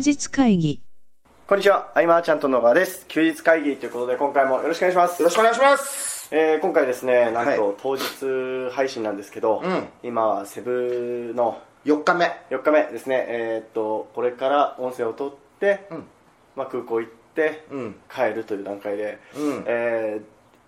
[0.00, 0.82] 日会議。
[1.46, 3.06] こんにちは、アイマーちゃんと野川です。
[3.08, 5.20] 休日会議ということで、今回もよろしくお願いします。
[5.20, 6.28] よろしくお願いします。
[6.32, 7.76] えー今回ですね、なんと、はい。
[7.82, 9.88] 当日配信なんですけど、うん。
[10.02, 12.30] 今はセブの4日目。
[12.50, 16.04] 4日目ですね、えーっと、これから音声を取って、うん。
[16.56, 17.96] まあ、空港行って、うん。
[18.14, 19.64] 帰るという段階で、うん。
[19.66, 20.22] えー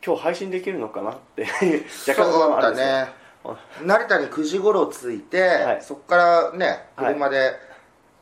[0.05, 1.47] 今日配信できるのかなって
[2.09, 3.53] 若干不安はあるだんですよ。
[3.55, 3.61] ね。
[3.85, 5.79] 成田に9時頃着いて、はい。
[5.81, 7.15] そこからねはい。
[7.15, 7.53] 車で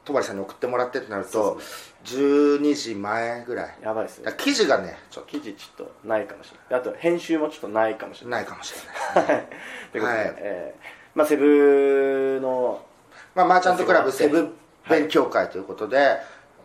[0.05, 1.61] 戸張さんに送ってもらってってなると
[2.05, 3.75] 12時前ぐらい。
[3.83, 4.33] やばいですね。
[4.39, 6.81] 記事がねちょっ記事ちょっとないかもしれない。
[6.81, 8.45] あと編集もちょっとないかもしれない。
[8.45, 8.75] とないかもし
[9.15, 9.37] れない。
[9.37, 9.47] はい。
[9.93, 10.35] ということで、はい。
[10.39, 12.85] えーまあ、セブの
[13.35, 14.39] まあ、マーチャントクラブセブ
[14.83, 15.01] はい。
[15.01, 16.17] 勉強会ということで、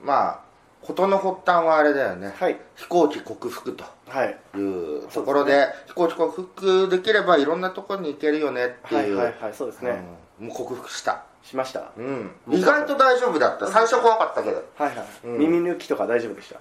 [0.03, 0.39] まあ
[0.81, 2.59] 事の発端はあれだよね、はい。
[2.75, 4.37] 飛行機克服とはい。
[4.55, 4.61] い
[4.99, 9.53] うところで飛行機克服できればいろんなところに行けるよねっていう、はいはいはい。
[9.53, 9.99] そうですね、
[10.39, 10.47] うん。
[10.47, 12.31] もう克服したしました、うん。
[12.49, 13.67] 意外と大丈夫だった。
[13.67, 14.63] 最初怖かったけど。
[14.77, 15.37] はいはい、うん。
[15.37, 16.59] 耳抜きとか大丈夫でした？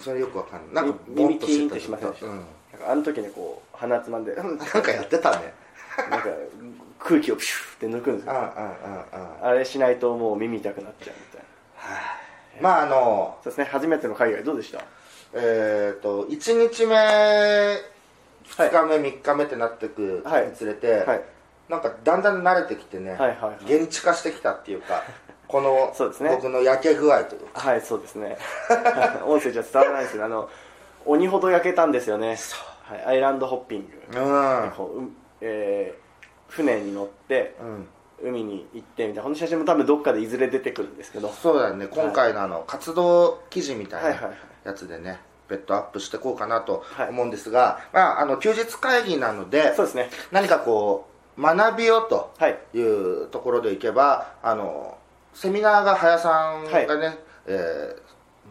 [0.00, 0.84] それよくわかんない。
[0.84, 2.26] なんかみボンとキーンってしませんでした。
[2.26, 2.32] うん。
[2.32, 2.44] なん
[2.80, 4.34] かあの時にこう鼻つまんで。
[4.34, 4.56] なん。
[4.56, 5.52] なんかやってたね。
[5.96, 6.26] か
[6.98, 8.32] 空気をプシューって抜くんですよ。
[8.32, 9.46] うんうんうんうん。
[9.46, 11.40] あれしないともう耳痛くなっちゃうみたい
[12.62, 12.62] な。
[12.62, 13.64] まああのそうですね。
[13.64, 14.80] 初めての海外どうでした？
[15.34, 20.46] えっ、と1日目2日目、3日目ってなってくはい。
[20.46, 21.22] につれて、はい
[21.68, 23.74] なんかだんだん慣れてきてね、はいはいはい。
[23.82, 25.02] 現地化してきたっていうか
[25.48, 26.30] このそうですね。
[26.30, 27.60] 僕の焼け具合というか。
[27.60, 28.36] はいそうですね。
[29.26, 30.48] 音声じゃ伝わらないですけどあの
[31.06, 32.36] 鬼ほど焼けたんですよね。
[32.84, 34.22] はい、アイランドホッピング、う
[34.66, 34.72] ん。
[34.76, 35.08] こうう
[35.40, 36.04] えー
[36.48, 37.88] 船に乗ってうん。
[38.22, 39.22] 海に行ってみたいな。
[39.24, 41.28] この写真も多分どっかでいずれ出てくるんですけど。
[41.30, 41.88] そうだよね。
[41.88, 44.34] 今回のあの活動記事みたいなはいはいはい。
[44.64, 45.18] やつでね
[45.48, 47.08] 別途アップしていこうかなとはい。
[47.08, 50.10] 思うんですが、まあ、あの休日会議なのでそうですね。
[50.30, 52.58] 何かこう学びようとはい。
[52.74, 54.98] いうところでいけばあの
[55.32, 57.96] セミナーが早さんがね、え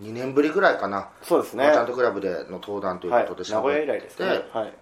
[0.02, 1.64] ー、2年ぶりぐらいかな、そうですね。
[1.64, 4.28] マーチャントクラブでの登壇というはいことで名古屋以って来ですね。
[4.52, 4.74] はい。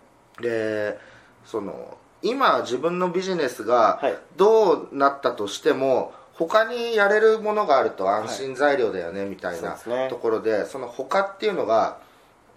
[0.41, 0.97] で
[1.45, 4.17] その今自分のビジネスがはい。
[4.37, 9.77] どうなったとしても他にやれるものがあると安心材料だよね、みたいな
[10.09, 11.99] ところでその他っていうのが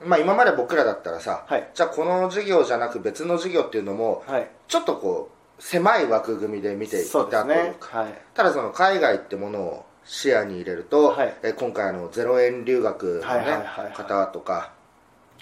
[0.05, 1.69] まあ今まで僕らだったらさ、はい。
[1.75, 4.49] じゃあこの事業じゃなく別の事業っていうのもはい。
[4.69, 7.77] ちょっとこう狭い枠組みで見ていたというね。
[7.81, 8.15] かはい。
[8.35, 11.35] ただその海外ってものを視野に入れると、はい。
[11.43, 14.73] えー今回あの0円留学の、ね方とか、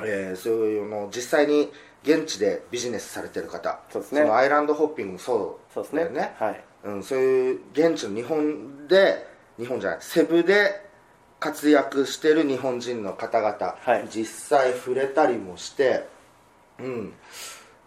[0.02, 1.72] えーそういうの実際に
[2.04, 4.24] 現地でビジネスされてる方そうですね。
[4.24, 6.34] のアイランドホッピングもそうそうですねだよね。
[6.38, 6.64] はい。
[6.84, 9.26] うん、そういう現地の日本で
[9.58, 10.84] 日本じゃないセブで
[11.40, 14.08] 活躍してる日本人の方々、はい。
[14.10, 16.06] 実際触れたりもして
[16.78, 17.12] うん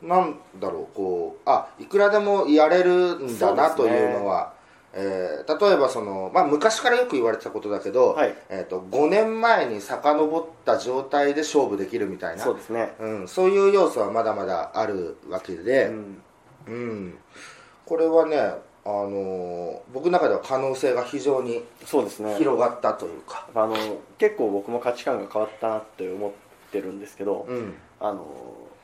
[0.02, 4.54] なんだろうこうあいくらでもやれるんだなというのは、
[4.94, 8.34] えー例えばその、まあ、昔からよく言われてたことだけど、はい。
[8.50, 12.94] えー、と5年前に遡った状態で勝負できるみたいなそうですね。
[13.00, 16.22] うん、そういう要素はまだまだあるわけで、うん。
[16.68, 17.18] うん、
[17.86, 22.36] これはね、あのー僕の中では可能性が非常にそうですね。
[22.38, 23.76] 広がったというか、あの
[24.18, 26.32] 結構僕も価値観が変わったなって思っ
[26.72, 28.26] てるんですけど、うんあの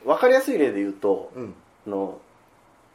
[0.04, 1.54] 分かりやすい例で言うと、うん。
[1.86, 2.18] あの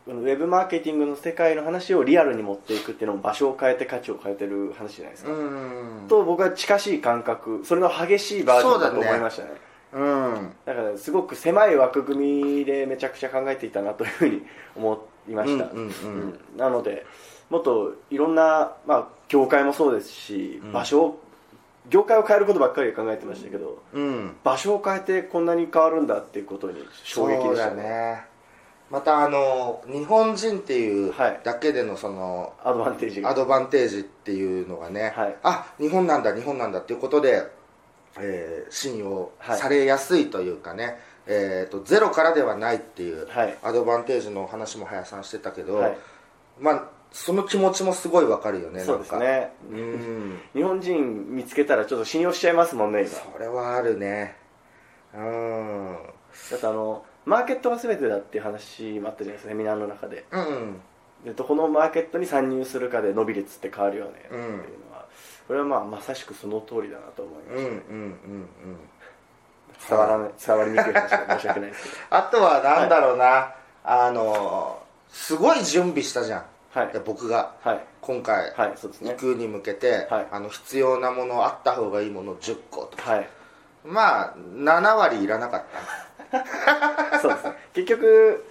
[0.07, 9.49] ウェブマーケティングの世界の話をリアルに持っていくっていうのも場所を変えて価値を変えてる話じゃないですか、うんと僕は近しい感覚それの激しいバージョンだと思いましたね。
[9.93, 10.53] うん。
[10.65, 14.43] だからすごく狭い枠組みでめちゃくちゃ考えていたなというふうに
[14.75, 15.91] 思いました、うんうんうん。
[16.53, 16.57] うん。
[16.57, 17.05] なので
[17.49, 20.71] もっといろんな、まあ、業界もそうですし、うん。
[20.71, 21.21] 場所を
[21.89, 24.35] 業界を変えることばっかり考えてましたけど、うん。
[24.43, 27.83] 場所を変えてこんなに変わるんだっていうことに衝撃でしたね。
[27.83, 28.25] ね。
[28.89, 33.29] またあの日本人っていうはいだけでのそのアドバンテージが。
[33.29, 35.35] アドバンテージっていうのがね、はい。
[35.43, 37.47] あ日本なんだ日本なんだっていうことで、
[38.19, 39.59] えー信用はい。
[39.59, 43.57] されやすいというかね、えー、とゼロからではないっていうはい。
[43.63, 45.97] アドバンテージの話も林さんしてたけど、はい。
[46.59, 49.51] まあその気持ちもすごいわかるよねそうですね。
[49.71, 50.39] うん。
[50.53, 53.09] 日本人見つけたらちょっと信用しちゃいますもんね今。
[53.09, 54.35] それはあるね。
[55.13, 55.97] うん。
[56.51, 60.25] だってあのマーケットが全てだっていう話もあったじゃないですかセミナーの中で。
[60.31, 60.81] うん
[61.25, 65.07] でどこのマーケットに参入するかで伸び率って変わるよねっていうのは、
[65.47, 68.17] これはまあまさしくその通りだなと思いました、うんうんうんうん。
[69.89, 71.95] 伝わらない伝わりにくい話で申し訳ないですけど。
[72.15, 76.39] あとはなんだろうな、あのすごい準備したじゃん。
[76.39, 76.56] はい
[76.93, 77.85] で僕がはい。
[78.01, 80.27] 今回行くに向けて、はい。
[80.31, 82.97] あの必要なものあった方がいいもの10個と。
[82.97, 83.29] かはい。
[83.83, 85.63] まあ7割いらなかっ
[86.31, 87.19] た。
[87.19, 87.53] そうですね。
[87.73, 88.45] 結局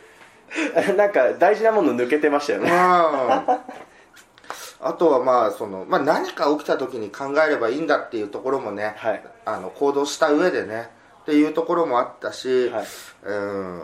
[0.96, 2.70] なんか大事なもの抜けてましたよね。
[2.70, 2.78] うん。
[2.78, 3.64] あ
[4.80, 9.24] あとはまあその、まあ、何か起きた時に考えればいいんだっていうところもね、はい。
[9.44, 10.90] あの行動した上でね
[11.22, 12.86] っていうところもあったし、はい。
[13.24, 13.82] うん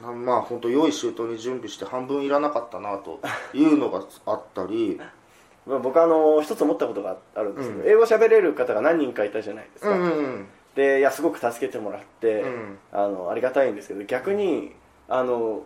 [0.00, 3.20] まあ本当用意周到に準備して半分いらなかったなと
[3.54, 5.00] いうのがあったり。
[5.66, 7.88] まあ僕あの一つ思ったことがあるんですけど、うん。
[7.90, 12.78] 英語喋れる方が何人かいたじゃないですか、うんうんでいやすごく助けてもらって、うん。
[12.92, 14.72] あのありがたいんですけど逆に
[15.08, 15.64] あの思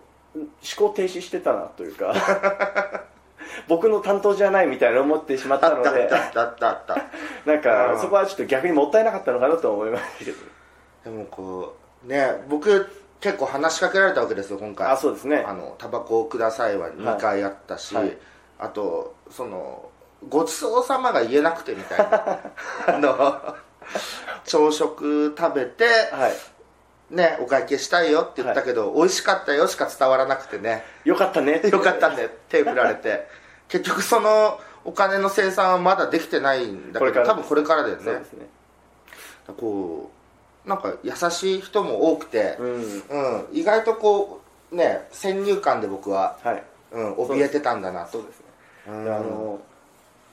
[0.76, 2.14] 考停止してたなというか
[3.68, 6.96] 僕の担当じゃないみたいな思ってしまったのでったあったあったあった
[7.44, 8.00] なんかうん。
[8.00, 10.38] そこはちょっと逆にもったいなかったのかなと思いましたけど。
[11.04, 12.88] でもこうね僕
[13.20, 14.90] 結構話しかけられたわけですよ今回。
[14.90, 15.44] あそうですね。
[15.46, 18.04] あのタバコをくださいは2回あったし、はい。
[18.06, 18.18] はい
[18.58, 19.90] あとその
[20.28, 22.38] ごちそうさまが言えなくてみたいな。
[22.86, 23.56] あの
[24.44, 26.34] 朝食食べてはい。
[27.10, 30.84] ねお会計したいよって言ったけど、美味しかったよしか伝わらなくてね。
[31.04, 31.60] よかったね。
[31.70, 32.30] よかったね。
[32.48, 33.28] 手振られて。
[33.68, 38.02] 結局そのお金の生産はまだできてないんだけど多分これからだよね。
[38.04, 38.46] そうですね。
[39.58, 40.13] こう
[40.66, 42.74] なんか優しい人も多くて、うん。
[42.74, 44.40] うん、意外とこ
[44.72, 46.62] うね先入観で僕は、はい。
[46.92, 48.12] うん、怯えてたんだなと。
[48.12, 49.60] そうですね、あの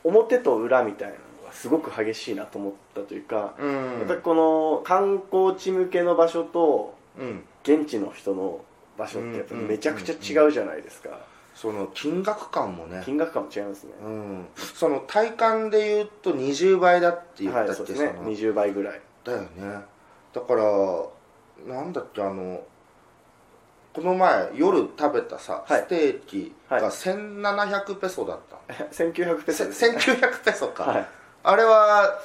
[0.04, 4.00] 表と裏みたいなのがすごく激しいなと思ったというか、うん。
[4.00, 7.44] やっぱりこの観光地向けの場所とうん。
[7.64, 8.62] 現地の人の
[8.98, 11.10] 場所ってやっぱりめちゃくちゃ違うじゃないですか、
[11.54, 18.14] その金額感もね、金額感も違いますね、うん、その体感で言うと20倍だって言ったっけ、はいそうですね。
[18.18, 18.32] その。
[18.32, 19.02] 20倍ぐらい。
[19.24, 19.48] だよね
[20.34, 20.64] だから
[21.66, 22.64] なんだっけあの
[23.94, 25.82] この前夜食べたさ、はい。
[25.82, 26.86] ステーキがはい。
[26.86, 31.08] 1700ペソだった、 1900ペソです、せ1900ペソか、はい。
[31.44, 32.20] あれは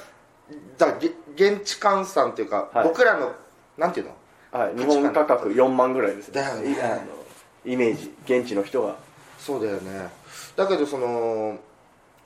[0.77, 2.87] だげ現地換算っていうか、はい。
[2.87, 3.33] 僕らの
[3.77, 4.13] なんていうの？
[4.49, 6.71] はい、日本価格4万ぐらいですだよね。
[6.71, 7.01] いあの
[7.65, 8.95] イメージ現地の人が。
[9.37, 10.09] そうだよね。
[10.55, 11.57] だけどその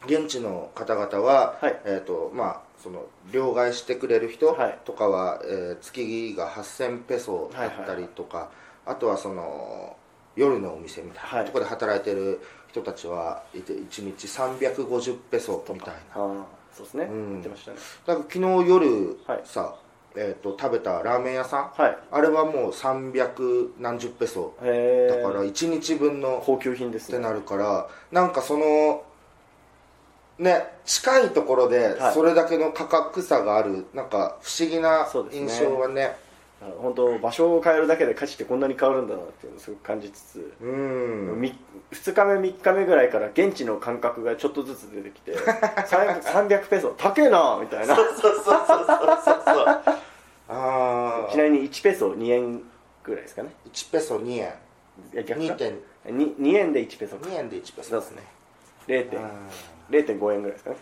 [0.06, 1.82] 現地の方々は、はい。
[1.86, 4.80] えっ、とまあその両替してくれる人はい。
[4.86, 8.50] とかは、えー月が8000ペソだったりとか、
[8.86, 9.96] あとはその
[10.36, 11.46] 夜のお店みたいなはい。
[11.46, 16.46] ところで働いてる人たちはいて1日350ペソみたいな。
[16.74, 17.30] そうですね、うん。
[17.34, 17.78] 言ってましたね。
[18.08, 19.42] だから昨日夜はい。
[19.44, 19.76] さ、
[20.16, 21.98] えー、と食べたラーメン屋さんはい。
[22.12, 24.54] あれはもう300何十ペソ。
[24.60, 27.18] だから1日分の高級品ですね。
[27.18, 29.04] ってなるからなんかその
[30.42, 32.14] ね近いところではい。
[32.14, 36.18] それだけの価格差があるなんか不思議な印象はね。
[36.80, 41.42] 本当場所を変えるだけで価値ってこんなに変わるんだなっていうのをすごく感じつつ、うん。
[41.42, 41.58] み
[41.92, 47.96] 2日目3日目ぐらいから現地の感覚がちょっとずつ出てきて 300 300ペソ高えなみたいな。
[47.96, 48.78] そうそうそうそう
[49.26, 49.66] そう
[50.50, 52.62] ああちなみに1ペソ2円
[53.04, 53.50] ぐらいですかね。
[53.72, 54.54] 1ペソ2円。
[55.14, 55.54] いや逆か。
[55.56, 55.82] 2.
[56.06, 57.28] 2, 2円で1ペソか。
[57.28, 58.22] 2円で1ペソそうですね。
[58.22, 58.41] 0点うん
[59.00, 60.76] 0.5円ぐらいですかね、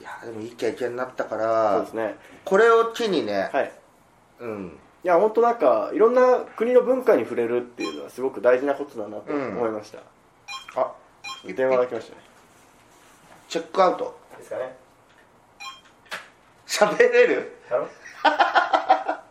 [0.00, 0.02] い。
[0.04, 2.16] やでもいい経験になったかそうらですね。
[2.44, 3.72] これを機にね、はい。
[4.40, 4.78] うん。
[5.04, 9.98] いや本当なんかいろんな国の文化に触れるっていうのはすごく大事なことだなと思いました、
[10.80, 10.92] あ
[11.44, 12.22] 電話が来ましたね。
[13.48, 14.16] チェックアウト。
[14.38, 14.76] ですかね。
[16.66, 17.58] 喋れる？
[17.68, 17.88] やろ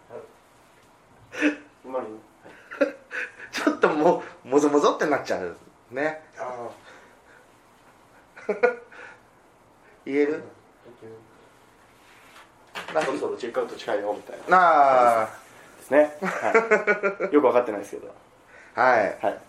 [3.51, 5.55] ちょっともうもぞもぞってなっちゃう
[5.91, 6.69] ねあ
[10.11, 10.43] 言える？
[12.93, 14.57] あそろそろチェックアウト近いよみたいな。
[14.57, 15.29] なあ。
[15.77, 18.13] ですね、はい、よく分かってないですけど。
[18.75, 19.17] はい。
[19.21, 19.39] はい。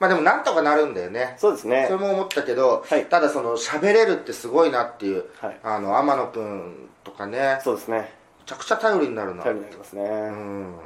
[0.00, 1.36] まあでもなんとかなるんだよね。
[1.38, 1.86] そうですね。
[1.88, 3.06] それも思ったけど、はい。
[3.06, 5.60] ただその喋れるってすごいなっていう、はい。
[5.62, 7.38] あの天野くんとかね。
[7.38, 8.12] めそうですね。
[8.44, 9.42] ちゃくちゃ頼りになるな。
[9.42, 10.76] 頼りになりますね、うん。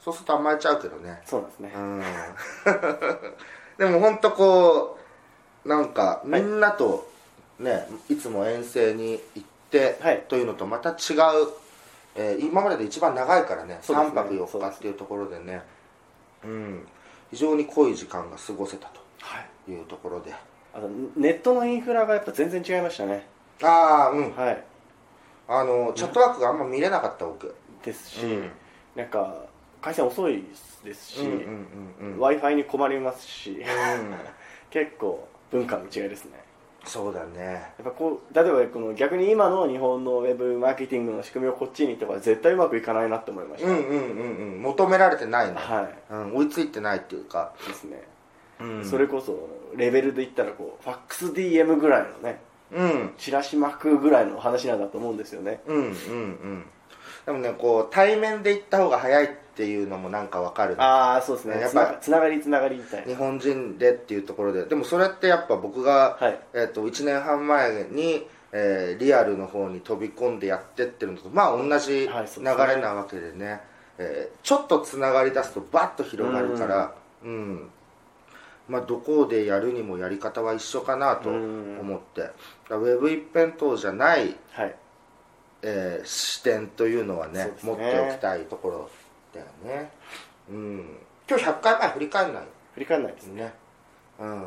[0.00, 1.20] そうすると甘えちゃうけどね。
[1.24, 2.02] そうですね、うん。
[3.78, 4.98] でも本当こ
[5.64, 7.08] うなんかみんなと
[7.58, 10.24] ね、い、つも遠征に行って、はい。
[10.28, 10.96] というのとまた違う、
[12.16, 14.10] えー今までで一番長いからね3ね。
[14.14, 15.62] 泊4日っていうところでね
[16.44, 16.86] うん。
[17.30, 18.86] 非常に濃い時間が過ごせた
[19.20, 19.46] はい。
[19.64, 20.32] というところで。
[20.72, 23.26] あとネットのインフラがやっぱ全然違いましたね。
[23.62, 24.34] ああうん。
[24.34, 24.64] はい。
[25.48, 28.50] あのチャットワークがあんま見れなかった僕ですし、うん。
[28.94, 29.34] なんか
[29.80, 30.44] 回線遅い
[30.84, 31.20] ですし、
[32.18, 34.14] w i f i に困りますしうん。
[34.70, 36.42] 結構文化の違いですね
[36.86, 37.44] そうだね。
[37.44, 44.62] やっぱこう例えばこの逆に今の日本のウェブマーケティングの仕組みをこっちにとか絶対うまくいかないなって思いました、うんうんうんうん。
[44.62, 48.02] 求められてないね、はうん、追いついてないっていうか、いですね、
[48.60, 48.84] うん。
[48.84, 52.40] それこそレベルで言ったらこうファックス DM ぐらいのね
[52.74, 53.14] うん。
[53.16, 55.60] チラシ巻くぐらいの話なんだと思うんですよね。
[55.66, 56.64] うんうんうん。
[57.26, 60.76] でもねこう対面で行った方が早いっっていうのもなんかわかるね。
[60.80, 61.60] ああそうですね。
[61.60, 63.06] やっぱつながりつながりみたいな。
[63.06, 64.64] 日本人でっていうところで。
[64.64, 66.38] でもそれってやっぱ僕が、はい。
[66.52, 73.60] えー、と1年半前に、えーリアルの方に飛び込んでやってってるのとまあ同じ流れなわけでね,、
[73.98, 76.94] えーちょっとつながり出すとバッと広がるから。
[77.22, 77.70] うん、
[78.68, 81.78] まあどこでやるにもやり方は一緒かなとうん。
[81.80, 82.30] 思って。
[82.70, 84.74] ウェブ一辺倒じゃない、はい。
[85.62, 87.52] えー視点というのはねね。
[87.62, 88.90] 持っておきたいところ
[89.34, 89.90] だよね。
[90.50, 90.96] うん。
[91.28, 92.42] 今日100回前振り返んない？
[92.74, 93.42] 振り返らないですね。
[93.44, 93.52] ね。
[94.20, 94.46] うん。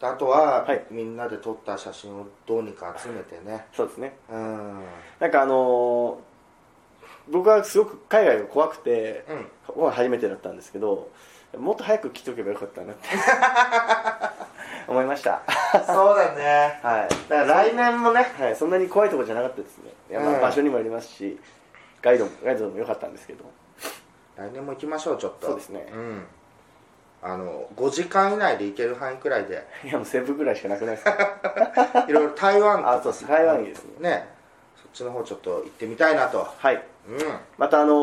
[0.00, 0.84] であとは、はい。
[0.90, 3.66] みんなで撮った写真をどうにか集めてね。
[3.74, 4.16] そうですね。
[4.30, 4.80] うん。
[5.20, 6.34] なんかあのー
[7.26, 9.44] 僕はすごく海外が怖くてうん。
[9.66, 11.10] ここが初めてだったんですけど
[11.58, 13.08] もっと早く来ておけばよかったなって。
[14.86, 15.42] 思いました。
[15.86, 16.78] そうだね。
[16.82, 17.08] はい。
[17.28, 19.90] だから来年もねはい、そんなに怖いところじゃなかったですね。
[20.10, 21.38] いや、場所にもよりますし
[22.02, 23.44] ガイドもガイドも良かったんですけど。
[24.36, 25.46] 来年も行きましょうちょっと。
[25.48, 25.86] そうですね。
[25.92, 26.26] うん。
[27.22, 29.66] あの5時間以内で行ける範囲くらいで。
[29.84, 32.04] いやもうセブぐらいしかなくないですか？
[32.08, 32.92] いろいろ台湾とか。
[32.92, 33.26] あそうです。
[33.28, 34.10] 台湾いいですね。
[34.10, 34.33] ね
[34.94, 36.46] ちの方ちょっと行ってみたいなと。
[36.58, 36.82] はい。
[37.08, 37.18] うん。
[37.58, 37.94] またあのー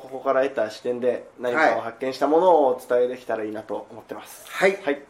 [0.00, 4.44] ここから得た視点で何かを発見したものをお伝えできたらいいなと思ってます。
[4.48, 4.78] はい。
[4.82, 5.02] はい。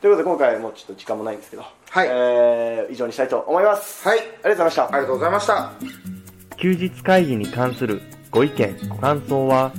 [0.00, 2.08] ということで今回もうちょっと時間もないんですけどはい。
[2.08, 4.08] えー以上にしたいと思います。
[4.08, 4.18] はい。
[4.18, 4.84] ありがとうございました。
[4.84, 5.72] ありがとうございました。
[6.56, 9.72] 休日会議に関するご意見、ご感想は、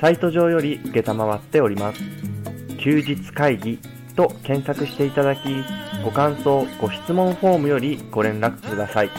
[0.00, 2.00] サイト上より受けたまわっております。
[2.78, 3.78] 休日会議
[4.16, 5.40] と検索していただき、
[6.04, 9.10] ご感想、ご質問フォームよりご連絡ください。